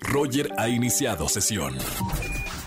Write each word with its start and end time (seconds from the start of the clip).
Roger 0.00 0.50
ha 0.58 0.68
iniciado 0.68 1.28
sesión. 1.28 1.76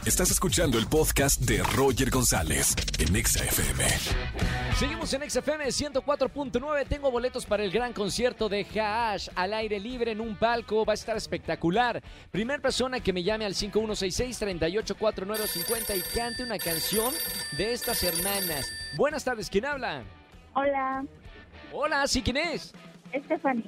Estás 0.05 0.31
escuchando 0.31 0.79
el 0.79 0.87
podcast 0.87 1.41
de 1.41 1.61
Roger 1.63 2.09
González 2.09 2.75
en 2.97 3.15
Exa 3.15 3.43
FM. 3.43 3.83
Seguimos 4.75 5.13
en 5.13 5.29
XFM 5.29 5.67
104.9. 5.67 6.87
Tengo 6.87 7.11
boletos 7.11 7.45
para 7.45 7.63
el 7.63 7.69
gran 7.71 7.93
concierto 7.93 8.49
de 8.49 8.65
Hash 8.65 9.29
al 9.35 9.53
aire 9.53 9.79
libre 9.79 10.11
en 10.11 10.19
un 10.21 10.35
palco. 10.35 10.83
Va 10.85 10.93
a 10.93 10.95
estar 10.95 11.15
espectacular. 11.15 12.01
Primer 12.31 12.61
persona 12.61 12.99
que 12.99 13.13
me 13.13 13.21
llame 13.23 13.45
al 13.45 13.53
5166-384950 13.53 15.97
y 15.97 16.01
cante 16.15 16.43
una 16.43 16.57
canción 16.57 17.13
de 17.57 17.73
estas 17.73 18.01
hermanas. 18.03 18.65
Buenas 18.97 19.23
tardes, 19.23 19.49
¿quién 19.49 19.65
habla? 19.65 20.03
Hola, 20.53 21.05
Hola, 21.73 22.05
¿sí 22.07 22.21
quién 22.21 22.37
es? 22.37 22.73
Stephanie. 23.25 23.63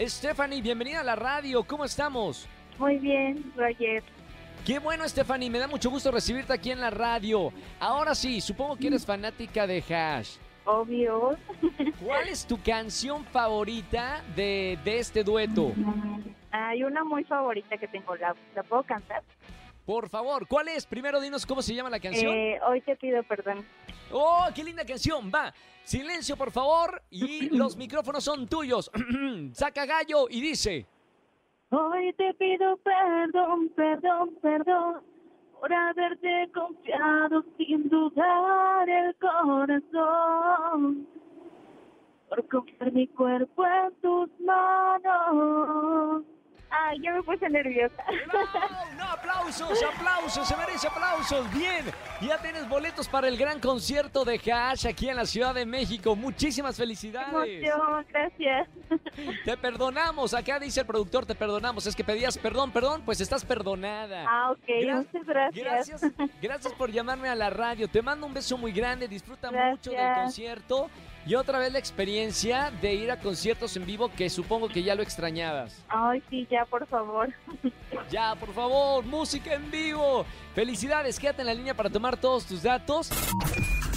Stephanie, 0.00 0.62
bienvenida 0.62 1.00
a 1.00 1.04
la 1.04 1.14
radio. 1.14 1.62
¿Cómo 1.64 1.84
estamos? 1.84 2.48
Muy 2.80 2.96
bien, 2.96 3.52
Roger. 3.54 4.02
Qué 4.64 4.78
bueno, 4.78 5.06
Stephanie. 5.06 5.50
Me 5.50 5.58
da 5.58 5.68
mucho 5.68 5.90
gusto 5.90 6.10
recibirte 6.10 6.54
aquí 6.54 6.70
en 6.70 6.80
la 6.80 6.88
radio. 6.88 7.52
Ahora 7.78 8.14
sí, 8.14 8.40
supongo 8.40 8.74
que 8.76 8.86
eres 8.86 9.04
fanática 9.04 9.66
de 9.66 9.84
Hash. 9.86 10.36
Obvio. 10.64 11.36
¿Cuál 12.02 12.28
es 12.28 12.46
tu 12.46 12.58
canción 12.62 13.26
favorita 13.26 14.24
de, 14.34 14.78
de 14.82 14.98
este 14.98 15.22
dueto? 15.22 15.72
Hay 16.52 16.82
una 16.82 17.04
muy 17.04 17.22
favorita 17.24 17.76
que 17.76 17.86
tengo. 17.86 18.16
¿La, 18.16 18.34
la 18.54 18.62
puedo 18.62 18.82
cantar? 18.84 19.22
Por 19.84 20.08
favor, 20.08 20.46
¿cuál 20.48 20.68
es? 20.68 20.86
Primero 20.86 21.20
dinos 21.20 21.44
cómo 21.44 21.60
se 21.60 21.74
llama 21.74 21.90
la 21.90 22.00
canción. 22.00 22.32
Eh, 22.34 22.58
hoy 22.66 22.80
te 22.80 22.96
pido 22.96 23.22
perdón. 23.24 23.62
¡Oh, 24.10 24.46
qué 24.54 24.64
linda 24.64 24.86
canción! 24.86 25.30
Va, 25.34 25.52
silencio 25.84 26.34
por 26.34 26.50
favor 26.50 27.02
y 27.10 27.50
los 27.50 27.76
micrófonos 27.76 28.24
son 28.24 28.48
tuyos. 28.48 28.90
Saca 29.52 29.84
gallo 29.84 30.28
y 30.30 30.40
dice... 30.40 30.86
Hoy 31.70 32.12
te 32.14 32.34
pido 32.34 32.76
perdón, 32.78 33.68
perdón, 33.76 34.30
perdón 34.42 35.10
por 35.60 35.72
haberte 35.72 36.50
confiado 36.54 37.44
sin 37.56 37.88
dudar 37.90 38.88
el 38.88 39.14
corazón. 39.16 41.06
Por 42.28 42.48
confiar 42.48 42.92
mi 42.92 43.06
cuerpo 43.08 43.66
en 43.66 43.94
tus 44.00 44.40
manos. 44.40 46.24
Ay, 46.70 47.00
ya 47.02 47.12
me 47.12 47.22
puse 47.22 47.48
nerviosa. 47.50 48.04
¡Bravo! 49.40 49.50
¡No, 49.58 49.66
aplausos, 49.66 49.82
aplausos! 49.94 50.48
Se 50.48 50.56
merece 50.56 50.86
aplausos. 50.88 51.52
Bien, 51.52 51.84
ya 52.20 52.38
tienes 52.38 52.68
boletos 52.68 53.08
para 53.08 53.28
el 53.28 53.36
gran 53.36 53.60
concierto 53.60 54.24
de 54.24 54.40
Hash 54.52 54.86
aquí 54.86 55.08
en 55.08 55.16
la 55.16 55.26
Ciudad 55.26 55.54
de 55.54 55.66
México. 55.66 56.14
Muchísimas 56.16 56.76
felicidades. 56.76 57.32
Emoción, 57.64 58.06
gracias. 58.08 58.68
Te 59.44 59.56
perdonamos. 59.56 60.34
Acá 60.34 60.58
dice 60.58 60.80
el 60.80 60.86
productor, 60.86 61.26
te 61.26 61.34
perdonamos. 61.34 61.86
Es 61.86 61.94
que 61.96 62.04
pedías 62.04 62.36
perdón, 62.38 62.70
perdón, 62.70 63.02
pues 63.04 63.20
estás 63.20 63.44
perdonada. 63.44 64.24
Ah, 64.28 64.50
ok, 64.52 64.58
Gra- 64.66 64.96
muchas 64.96 65.26
gracias. 65.26 65.64
Gracias, 65.64 66.12
gracias 66.42 66.72
por 66.74 66.90
llamarme 66.90 67.28
a 67.28 67.34
la 67.34 67.50
radio. 67.50 67.88
Te 67.88 68.02
mando 68.02 68.26
un 68.26 68.34
beso 68.34 68.56
muy 68.58 68.72
grande. 68.72 69.08
Disfruta 69.08 69.50
mucho 69.50 69.90
del 69.90 70.14
concierto. 70.14 70.88
Y 71.26 71.34
otra 71.34 71.58
vez 71.58 71.72
la 71.72 71.78
experiencia 71.78 72.70
de 72.80 72.94
ir 72.94 73.10
a 73.10 73.20
conciertos 73.20 73.76
en 73.76 73.86
vivo 73.86 74.10
que 74.16 74.30
supongo 74.30 74.68
que 74.68 74.82
ya 74.82 74.94
lo 74.94 75.02
extrañabas. 75.02 75.84
Ay, 75.88 76.22
sí, 76.30 76.46
ya, 76.50 76.64
por 76.64 76.86
favor. 76.86 77.32
Ya, 78.10 78.34
por 78.34 78.52
favor, 78.52 79.04
música 79.04 79.54
en 79.54 79.70
vivo. 79.70 80.26
Felicidades, 80.54 81.20
quédate 81.20 81.42
en 81.42 81.46
la 81.46 81.54
línea 81.54 81.74
para 81.74 81.90
tomar 81.90 82.16
todos 82.16 82.44
tus 82.44 82.62
datos. 82.62 83.10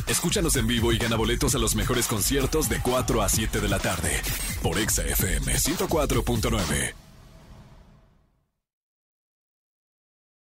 Escúchanos 0.07 0.55
en 0.55 0.67
vivo 0.67 0.91
y 0.91 0.99
gana 0.99 1.16
boletos 1.16 1.55
a 1.55 1.57
los 1.57 1.75
mejores 1.75 2.07
conciertos 2.07 2.69
de 2.69 2.79
4 2.79 3.21
a 3.23 3.29
7 3.29 3.59
de 3.59 3.69
la 3.69 3.79
tarde 3.79 4.21
por 4.61 4.77
Exa 4.77 5.03
FM 5.03 5.53
104.9. 5.53 7.02